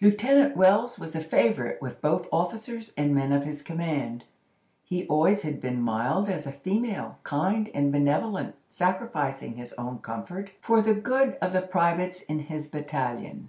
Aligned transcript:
Lieutenant 0.00 0.56
Wells 0.56 0.98
was 0.98 1.14
a 1.14 1.20
favorite 1.20 1.80
with 1.80 2.02
both 2.02 2.26
officers 2.32 2.92
and 2.96 3.14
men 3.14 3.30
of 3.30 3.44
his 3.44 3.62
command. 3.62 4.24
He 4.82 5.06
always 5.06 5.42
had 5.42 5.60
been 5.60 5.80
mild 5.80 6.28
as 6.28 6.44
a 6.44 6.50
female, 6.50 7.18
kind 7.22 7.70
and 7.72 7.92
benevolent—sacrificing 7.92 9.54
his 9.54 9.72
own 9.74 9.98
comfort 10.00 10.50
for 10.60 10.80
the 10.82 10.94
good 10.94 11.38
of 11.40 11.52
the 11.52 11.62
privates 11.62 12.22
in 12.22 12.40
his 12.40 12.66
battalion. 12.66 13.48